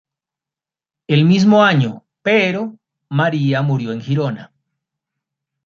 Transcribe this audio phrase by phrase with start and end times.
[1.07, 2.75] El mismo año, pero,
[3.07, 4.51] Maria murió en Girona.